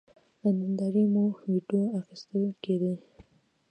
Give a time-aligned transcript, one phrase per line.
[0.41, 2.93] له نندارې مو وېډیو اخیستل کېدې.